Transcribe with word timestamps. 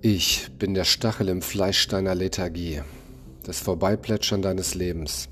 Ich 0.00 0.50
bin 0.56 0.74
der 0.74 0.84
Stachel 0.84 1.28
im 1.28 1.42
Fleisch 1.42 1.88
deiner 1.88 2.14
Lethargie, 2.14 2.82
das 3.42 3.58
Vorbeiplätschern 3.58 4.42
deines 4.42 4.76
Lebens. 4.76 5.28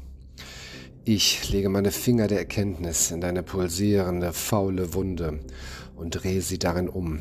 Ich 1.05 1.49
lege 1.51 1.69
meine 1.69 1.93
Finger 1.93 2.27
der 2.27 2.41
Erkenntnis 2.41 3.13
in 3.13 3.21
deine 3.21 3.45
pulsierende, 3.45 4.33
faule 4.33 4.93
Wunde 4.93 5.39
und 5.95 6.11
drehe 6.11 6.43
sie 6.43 6.59
darin 6.59 6.89
um. 6.89 7.21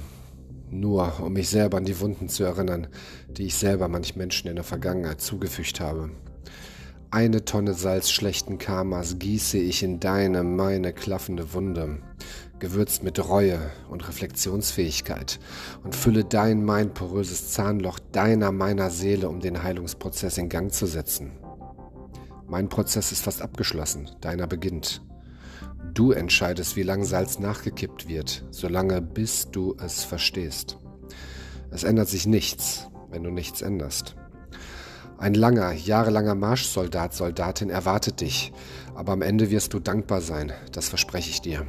Nur 0.72 1.20
um 1.20 1.34
mich 1.34 1.50
selber 1.50 1.78
an 1.78 1.86
die 1.86 2.00
Wunden 2.00 2.30
zu 2.30 2.44
erinnern, 2.44 2.88
die 3.30 3.46
ich 3.46 3.54
selber 3.54 3.90
manch 3.90 4.16
Menschen 4.16 4.48
in 4.48 4.56
der 4.56 4.66
Vergangenheit 4.66 5.22
zugefügt 5.22 5.80
habe. 5.80 6.10
Eine 7.16 7.46
Tonne 7.46 7.76
Salz 7.76 8.12
schlechten 8.12 8.58
Karmas 8.58 9.20
gieße 9.20 9.58
ich 9.58 9.84
in 9.84 10.02
deine, 10.02 10.44
meine 10.44 10.92
klaffende 10.92 11.54
Wunde 11.54 12.00
gewürzt 12.60 13.04
mit 13.04 13.26
Reue 13.30 13.72
und 13.90 14.06
Reflexionsfähigkeit 14.06 15.40
und 15.86 15.96
fülle 15.96 16.26
dein, 16.26 16.66
mein 16.66 16.94
poröses 16.94 17.52
Zahnloch 17.52 18.00
deiner, 18.12 18.52
meiner 18.52 18.90
Seele, 18.90 19.30
um 19.30 19.40
den 19.40 19.64
Heilungsprozess 19.64 20.38
in 20.38 20.50
Gang 20.50 20.74
zu 20.74 20.88
setzen. 20.88 21.32
Mein 22.50 22.68
Prozess 22.68 23.14
ist 23.14 23.24
fast 23.24 23.42
abgeschlossen, 23.42 24.12
deiner 24.20 24.46
beginnt. 24.46 25.02
Du 25.94 26.12
entscheidest, 26.12 26.76
wie 26.76 26.84
lange 26.84 27.06
Salz 27.06 27.40
nachgekippt 27.40 28.10
wird, 28.10 28.44
solange 28.52 29.02
bis 29.02 29.50
du 29.52 29.78
es 29.80 30.04
verstehst. 30.04 30.80
Es 31.72 31.86
ändert 31.86 32.10
sich 32.10 32.28
nichts, 32.28 32.90
wenn 33.10 33.24
du 33.24 33.30
nichts 33.30 33.62
änderst. 33.62 34.18
Ein 35.18 35.34
langer, 35.34 35.72
jahrelanger 35.72 36.36
Marschsoldat, 36.36 37.14
Soldatin 37.14 37.70
erwartet 37.70 38.22
dich, 38.22 38.52
aber 38.96 39.14
am 39.14 39.22
Ende 39.22 39.50
wirst 39.50 39.74
du 39.74 39.80
dankbar 39.80 40.22
sein, 40.22 40.52
das 40.74 40.90
verspreche 40.90 41.30
ich 41.30 41.42
dir. 41.42 41.66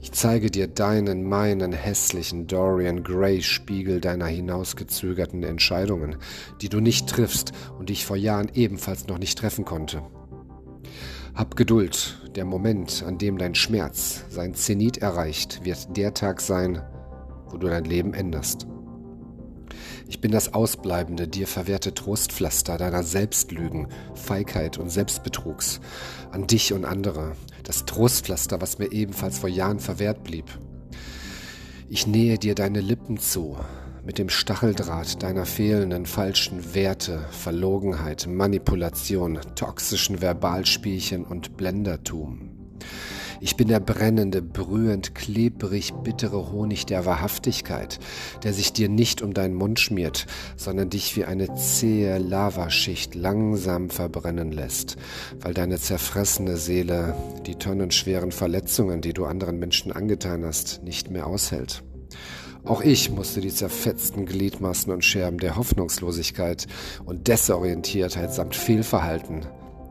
Ich 0.00 0.12
zeige 0.12 0.50
dir 0.50 0.66
deinen, 0.66 1.24
meinen 1.24 1.72
hässlichen 1.72 2.46
Dorian 2.46 3.02
Gray 3.02 3.42
Spiegel 3.42 4.00
deiner 4.00 4.26
hinausgezögerten 4.26 5.42
Entscheidungen, 5.42 6.16
die 6.60 6.68
du 6.68 6.80
nicht 6.80 7.08
triffst 7.08 7.52
und 7.78 7.88
die 7.88 7.94
ich 7.94 8.06
vor 8.06 8.16
Jahren 8.16 8.50
ebenfalls 8.54 9.06
noch 9.06 9.18
nicht 9.18 9.38
treffen 9.38 9.64
konnte. 9.64 10.02
Hab 11.34 11.56
Geduld, 11.56 12.20
der 12.34 12.44
Moment, 12.44 13.02
an 13.06 13.18
dem 13.18 13.38
dein 13.38 13.54
Schmerz 13.54 14.24
sein 14.28 14.54
Zenit 14.54 14.98
erreicht, 14.98 15.64
wird 15.64 15.96
der 15.96 16.14
Tag 16.14 16.40
sein, 16.40 16.82
wo 17.48 17.56
du 17.56 17.66
dein 17.66 17.84
Leben 17.84 18.14
änderst. 18.14 18.66
Ich 20.08 20.20
bin 20.20 20.30
das 20.30 20.54
ausbleibende, 20.54 21.28
dir 21.28 21.46
verwehrte 21.46 21.94
Trostpflaster 21.94 22.78
deiner 22.78 23.02
Selbstlügen, 23.02 23.88
Feigheit 24.14 24.78
und 24.78 24.90
Selbstbetrugs 24.90 25.80
an 26.30 26.46
dich 26.46 26.72
und 26.72 26.84
andere. 26.84 27.32
Das 27.62 27.84
Trostpflaster, 27.86 28.60
was 28.60 28.78
mir 28.78 28.92
ebenfalls 28.92 29.38
vor 29.38 29.48
Jahren 29.48 29.80
verwehrt 29.80 30.24
blieb. 30.24 30.46
Ich 31.88 32.06
nähe 32.06 32.38
dir 32.38 32.54
deine 32.54 32.80
Lippen 32.80 33.18
zu, 33.18 33.56
mit 34.04 34.18
dem 34.18 34.28
Stacheldraht 34.28 35.22
deiner 35.22 35.46
fehlenden 35.46 36.06
falschen 36.06 36.74
Werte, 36.74 37.26
Verlogenheit, 37.30 38.26
Manipulation, 38.26 39.38
toxischen 39.54 40.18
Verbalspielchen 40.18 41.24
und 41.24 41.56
Blendertum. 41.56 42.50
Ich 43.40 43.56
bin 43.56 43.68
der 43.68 43.80
brennende, 43.80 44.42
brühend, 44.42 45.14
klebrig, 45.14 45.92
bittere 46.02 46.52
Honig 46.52 46.86
der 46.86 47.04
Wahrhaftigkeit, 47.04 47.98
der 48.42 48.52
sich 48.52 48.72
dir 48.72 48.88
nicht 48.88 49.22
um 49.22 49.34
deinen 49.34 49.54
Mund 49.54 49.80
schmiert, 49.80 50.26
sondern 50.56 50.90
dich 50.90 51.16
wie 51.16 51.24
eine 51.24 51.54
zähe 51.54 52.18
Lavaschicht 52.18 53.14
langsam 53.14 53.90
verbrennen 53.90 54.52
lässt, 54.52 54.96
weil 55.40 55.54
deine 55.54 55.78
zerfressene 55.78 56.56
Seele 56.56 57.14
die 57.46 57.56
tonnenschweren 57.56 58.32
Verletzungen, 58.32 59.00
die 59.00 59.12
du 59.12 59.24
anderen 59.24 59.58
Menschen 59.58 59.92
angetan 59.92 60.44
hast, 60.44 60.82
nicht 60.82 61.10
mehr 61.10 61.26
aushält. 61.26 61.82
Auch 62.64 62.80
ich 62.80 63.10
musste 63.10 63.42
die 63.42 63.52
zerfetzten 63.52 64.24
Gliedmaßen 64.24 64.90
und 64.90 65.04
Scherben 65.04 65.38
der 65.38 65.56
Hoffnungslosigkeit 65.56 66.66
und 67.04 67.28
Desorientiertheit 67.28 68.32
samt 68.32 68.56
Fehlverhalten 68.56 69.42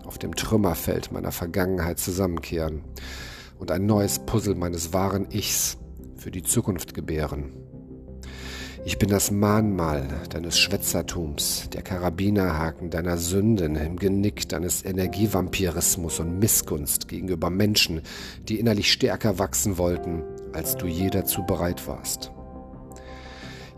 auf 0.06 0.18
dem 0.18 0.36
Trümmerfeld 0.36 1.12
meiner 1.12 1.32
Vergangenheit 1.32 2.00
zusammenkehren 2.00 2.84
und 3.60 3.72
ein 3.72 3.86
neues 3.86 4.20
Puzzle 4.20 4.56
meines 4.56 4.94
wahren 4.94 5.28
Ichs 5.32 5.78
für 6.16 6.32
die 6.32 6.44
Zukunft 6.44 6.94
gebären. 6.94 7.54
Ich 8.86 8.98
bin 8.98 9.08
das 9.08 9.32
Mahnmal 9.32 10.06
deines 10.30 10.60
Schwätzertums, 10.60 11.70
der 11.72 11.84
Karabinerhaken 11.84 12.90
deiner 12.90 13.18
Sünden 13.18 13.78
im 13.78 13.96
Genick 13.96 14.50
deines 14.50 14.84
Energievampirismus 14.84 16.20
und 16.20 16.40
Missgunst 16.40 17.08
gegenüber 17.08 17.50
Menschen, 17.50 18.02
die 18.50 18.60
innerlich 18.60 18.92
stärker 18.92 19.40
wachsen 19.40 19.78
wollten, 19.78 20.24
als 20.52 20.76
du 20.76 20.88
je 20.88 21.10
dazu 21.10 21.46
bereit 21.46 21.88
warst. 21.88 22.34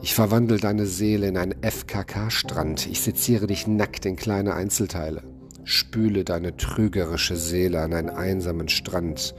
Ich 0.02 0.16
verwandle 0.16 0.58
deine 0.58 0.88
Seele 0.88 1.28
in 1.28 1.38
einen 1.38 1.56
FKK-Strand, 1.62 2.88
ich 2.88 3.02
seziere 3.02 3.46
dich 3.46 3.68
nackt 3.68 4.08
in 4.08 4.16
kleine 4.16 4.56
Einzelteile, 4.56 5.22
spüle 5.66 6.24
deine 6.24 6.56
trügerische 6.56 7.36
Seele 7.36 7.82
an 7.82 7.94
einen 7.94 8.10
einsamen 8.10 8.70
Strand, 8.70 9.36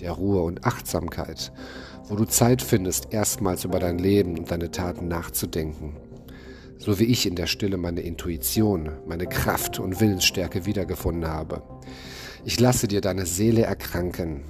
der 0.00 0.12
Ruhe 0.12 0.42
und 0.42 0.64
Achtsamkeit, 0.64 1.52
wo 2.04 2.14
du 2.14 2.24
Zeit 2.24 2.62
findest, 2.62 3.12
erstmals 3.12 3.64
über 3.64 3.78
dein 3.78 3.98
Leben 3.98 4.38
und 4.38 4.50
deine 4.50 4.70
Taten 4.70 5.08
nachzudenken. 5.08 5.96
So 6.78 6.98
wie 6.98 7.04
ich 7.04 7.26
in 7.26 7.36
der 7.36 7.46
Stille 7.46 7.76
meine 7.76 8.00
Intuition, 8.00 8.90
meine 9.06 9.26
Kraft 9.26 9.78
und 9.78 10.00
Willensstärke 10.00 10.66
wiedergefunden 10.66 11.28
habe. 11.28 11.62
Ich 12.44 12.58
lasse 12.58 12.88
dir 12.88 13.00
deine 13.00 13.24
Seele 13.24 13.62
erkranken, 13.62 14.42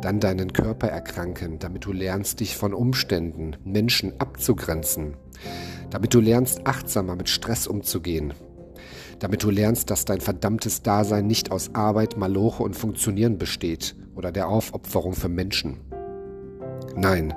dann 0.00 0.18
deinen 0.18 0.54
Körper 0.54 0.88
erkranken, 0.88 1.58
damit 1.58 1.84
du 1.84 1.92
lernst, 1.92 2.40
dich 2.40 2.56
von 2.56 2.72
Umständen, 2.72 3.56
Menschen 3.64 4.18
abzugrenzen, 4.18 5.14
damit 5.90 6.14
du 6.14 6.20
lernst, 6.20 6.66
achtsamer 6.66 7.16
mit 7.16 7.28
Stress 7.28 7.66
umzugehen, 7.66 8.32
damit 9.24 9.42
du 9.42 9.48
lernst, 9.48 9.88
dass 9.88 10.04
dein 10.04 10.20
verdammtes 10.20 10.82
Dasein 10.82 11.26
nicht 11.26 11.50
aus 11.50 11.74
Arbeit, 11.74 12.18
Maloche 12.18 12.62
und 12.62 12.76
Funktionieren 12.76 13.38
besteht 13.38 13.96
oder 14.14 14.30
der 14.30 14.48
Aufopferung 14.48 15.14
für 15.14 15.30
Menschen. 15.30 15.80
Nein, 16.94 17.32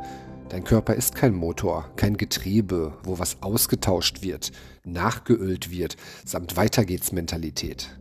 dein 0.50 0.66
Körper 0.66 0.96
ist 0.96 1.16
kein 1.16 1.34
Motor, 1.34 1.90
kein 1.96 2.18
Getriebe, 2.18 2.98
wo 3.04 3.20
was 3.20 3.42
ausgetauscht 3.42 4.22
wird, 4.22 4.52
nachgeölt 4.84 5.72
wird, 5.72 5.96
samt 6.26 6.58
Weitergehts-Mentalität. 6.58 7.98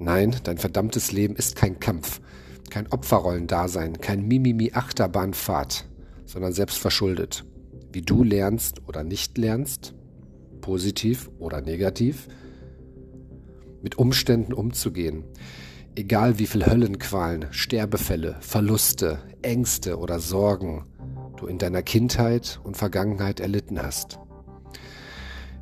Nein, 0.00 0.34
dein 0.42 0.58
verdammtes 0.58 1.12
Leben 1.12 1.36
ist 1.36 1.54
kein 1.54 1.78
Kampf, 1.78 2.20
kein 2.70 2.90
Opferrollendasein, 2.90 4.00
kein 4.00 4.26
Mimimi-Achterbahnfahrt, 4.26 5.84
sondern 6.26 6.52
selbstverschuldet. 6.52 7.44
Wie 7.92 8.02
du 8.02 8.24
lernst 8.24 8.82
oder 8.88 9.04
nicht 9.04 9.38
lernst, 9.38 9.94
positiv 10.60 11.30
oder 11.38 11.60
negativ, 11.60 12.26
mit 13.82 13.98
Umständen 13.98 14.52
umzugehen, 14.52 15.24
Egal 15.96 16.38
wie 16.38 16.46
viel 16.46 16.64
Höllenqualen, 16.64 17.46
Sterbefälle, 17.50 18.36
Verluste, 18.40 19.18
Ängste 19.42 19.98
oder 19.98 20.20
Sorgen 20.20 20.86
du 21.36 21.46
in 21.46 21.58
deiner 21.58 21.82
Kindheit 21.82 22.60
und 22.62 22.76
Vergangenheit 22.76 23.40
erlitten 23.40 23.82
hast. 23.82 24.18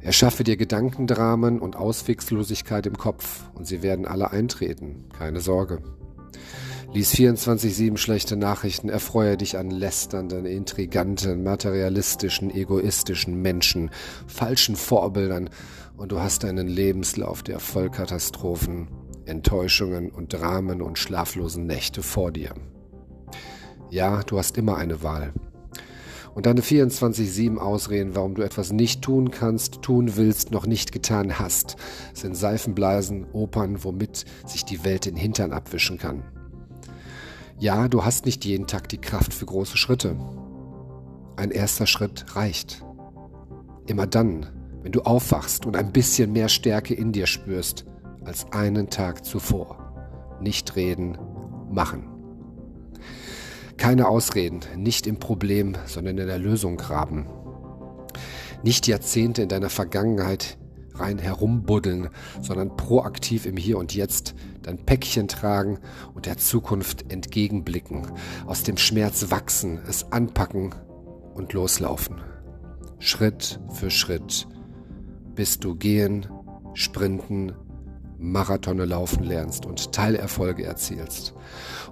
Erschaffe 0.00 0.44
dir 0.44 0.56
Gedankendramen 0.56 1.60
und 1.60 1.76
Auswegslosigkeit 1.76 2.86
im 2.86 2.98
Kopf 2.98 3.48
und 3.54 3.66
sie 3.66 3.82
werden 3.82 4.06
alle 4.06 4.30
eintreten, 4.30 5.06
keine 5.16 5.40
Sorge. 5.40 5.82
Lies 6.90 7.14
24-7 7.14 7.98
schlechte 7.98 8.36
Nachrichten, 8.36 8.88
erfreue 8.88 9.36
dich 9.36 9.58
an 9.58 9.70
lästernden, 9.70 10.46
intriganten, 10.46 11.42
materialistischen, 11.42 12.50
egoistischen 12.50 13.42
Menschen, 13.42 13.90
falschen 14.26 14.74
Vorbildern 14.74 15.50
und 15.98 16.12
du 16.12 16.20
hast 16.20 16.46
einen 16.46 16.66
Lebenslauf 16.66 17.42
der 17.42 17.60
Vollkatastrophen 17.60 18.88
Enttäuschungen 19.26 20.10
und 20.10 20.32
Dramen 20.32 20.80
und 20.80 20.98
schlaflosen 20.98 21.66
Nächte 21.66 22.02
vor 22.02 22.32
dir. 22.32 22.54
Ja, 23.90 24.22
du 24.22 24.38
hast 24.38 24.56
immer 24.56 24.78
eine 24.78 25.02
Wahl. 25.02 25.34
Und 26.34 26.46
deine 26.46 26.62
24-7 26.62 27.58
Ausreden, 27.58 28.14
warum 28.14 28.34
du 28.34 28.42
etwas 28.42 28.72
nicht 28.72 29.02
tun 29.02 29.30
kannst, 29.30 29.82
tun 29.82 30.16
willst, 30.16 30.52
noch 30.52 30.66
nicht 30.66 30.92
getan 30.92 31.38
hast, 31.38 31.76
sind 32.14 32.34
Seifenblasen, 32.34 33.26
Opern, 33.32 33.84
womit 33.84 34.24
sich 34.46 34.64
die 34.64 34.84
Welt 34.84 35.04
den 35.04 35.16
Hintern 35.16 35.52
abwischen 35.52 35.98
kann. 35.98 36.22
Ja, 37.60 37.88
du 37.88 38.04
hast 38.04 38.24
nicht 38.24 38.44
jeden 38.44 38.68
Tag 38.68 38.88
die 38.88 39.00
Kraft 39.00 39.34
für 39.34 39.46
große 39.46 39.76
Schritte. 39.76 40.16
Ein 41.36 41.50
erster 41.50 41.86
Schritt 41.86 42.36
reicht. 42.36 42.84
Immer 43.86 44.06
dann, 44.06 44.46
wenn 44.82 44.92
du 44.92 45.00
aufwachst 45.00 45.66
und 45.66 45.76
ein 45.76 45.92
bisschen 45.92 46.32
mehr 46.32 46.48
Stärke 46.48 46.94
in 46.94 47.10
dir 47.10 47.26
spürst, 47.26 47.84
als 48.24 48.52
einen 48.52 48.90
Tag 48.90 49.24
zuvor. 49.24 50.38
Nicht 50.40 50.76
reden, 50.76 51.18
machen. 51.68 52.08
Keine 53.76 54.06
Ausreden, 54.06 54.60
nicht 54.76 55.08
im 55.08 55.18
Problem, 55.18 55.76
sondern 55.86 56.18
in 56.18 56.28
der 56.28 56.38
Lösung 56.38 56.76
graben. 56.76 57.26
Nicht 58.62 58.86
Jahrzehnte 58.86 59.42
in 59.42 59.48
deiner 59.48 59.70
Vergangenheit 59.70 60.57
rein 61.00 61.18
herumbuddeln, 61.18 62.08
sondern 62.40 62.76
proaktiv 62.76 63.46
im 63.46 63.56
Hier 63.56 63.78
und 63.78 63.94
Jetzt 63.94 64.34
dein 64.62 64.84
Päckchen 64.84 65.28
tragen 65.28 65.78
und 66.14 66.26
der 66.26 66.36
Zukunft 66.36 67.10
entgegenblicken, 67.10 68.06
aus 68.46 68.62
dem 68.62 68.76
Schmerz 68.76 69.30
wachsen, 69.30 69.80
es 69.88 70.12
anpacken 70.12 70.74
und 71.34 71.52
loslaufen. 71.52 72.20
Schritt 72.98 73.60
für 73.70 73.90
Schritt, 73.90 74.46
bis 75.34 75.58
du 75.58 75.74
gehen, 75.74 76.26
sprinten, 76.74 77.52
Marathone 78.18 78.84
laufen 78.84 79.22
lernst 79.22 79.64
und 79.64 79.92
Teilerfolge 79.92 80.64
erzielst 80.64 81.34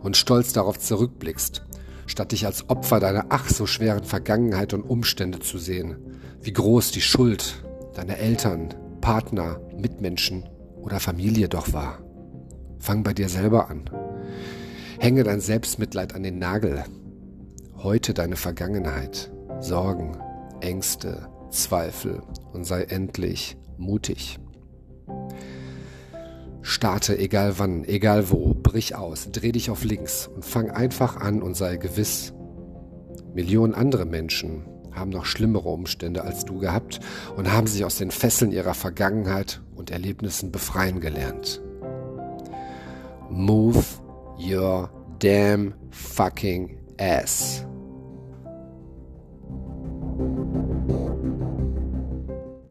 und 0.03 0.17
stolz 0.17 0.53
darauf 0.53 0.79
zurückblickst, 0.79 1.65
statt 2.07 2.33
dich 2.33 2.47
als 2.47 2.69
Opfer 2.69 3.01
deiner 3.01 3.27
ach 3.29 3.49
so 3.49 3.67
schweren 3.67 4.05
Vergangenheit 4.05 4.75
und 4.75 4.83
Umstände 4.83 5.39
zu 5.39 5.59
sehen, 5.59 5.97
wie 6.43 6.53
groß 6.53 6.91
die 6.91 7.01
Schuld 7.01 7.65
deiner 7.95 8.19
Eltern, 8.19 8.75
Partner, 9.07 9.61
Mitmenschen 9.73 10.49
oder 10.83 10.99
Familie 10.99 11.49
doch 11.49 11.73
war. 11.73 12.01
Fang 12.81 13.05
bei 13.05 13.15
dir 13.15 13.29
selber 13.29 13.71
an. 13.71 13.89
Hänge 14.99 15.23
dein 15.23 15.39
Selbstmitleid 15.39 16.13
an 16.13 16.25
den 16.25 16.41
Nagel. 16.41 16.83
Heute 17.77 18.15
deine 18.15 18.35
Vergangenheit, 18.35 19.33
Sorgen, 19.61 20.19
Ängste, 20.61 21.29
Zweifel 21.51 22.21
und 22.53 22.65
sei 22.65 22.83
endlich 22.83 23.57
mutig. 23.79 24.41
Starte 26.63 27.17
egal 27.17 27.61
wann, 27.61 27.85
egal 27.85 28.29
wo, 28.31 28.55
brich 28.55 28.97
aus, 28.97 29.31
dreh 29.31 29.53
dich 29.53 29.71
auf 29.71 29.85
links 29.85 30.27
und 30.27 30.45
fang 30.45 30.69
einfach 30.69 31.17
an 31.17 31.43
und 31.43 31.55
sei 31.55 31.77
gewiss. 31.77 32.35
Millionen 33.33 33.73
andere 33.73 34.05
Menschen 34.05 34.65
haben 34.97 35.11
noch 35.11 35.25
schlimmere 35.25 35.69
Umstände 35.69 36.23
als 36.23 36.45
du 36.45 36.59
gehabt 36.59 37.01
und 37.37 37.53
haben 37.53 37.67
sich 37.67 37.85
aus 37.85 37.97
den 37.97 38.11
Fesseln 38.11 38.53
ihrer 38.53 38.75
Vergangenheit 38.75 39.61
und 39.75 39.91
Erlebnissen 39.91 40.53
befreien 40.53 41.01
gelernt. 41.01 41.61
Move 43.31 43.85
your 44.39 44.91
damn 45.19 45.75
fucking 45.91 46.79
ass. 46.99 47.67